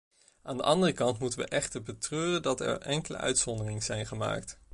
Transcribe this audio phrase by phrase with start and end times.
[0.43, 4.59] Aan de andere kant moeten we echter betreuren dat er enkele uitzonderingen zijn gemaakt.